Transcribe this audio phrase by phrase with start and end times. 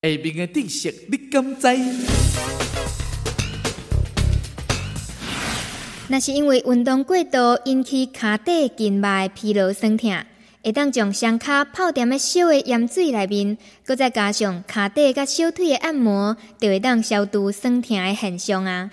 [0.00, 1.66] 下面的知识你敢知？
[6.06, 10.16] 那是因为运动过度引起脚底静脉疲劳酸痛，
[10.62, 18.88] 会当将双脚泡在了烧的盐水里面，搁再加上脚底甲小腿的按摩，就会当消除酸痛的现象啊。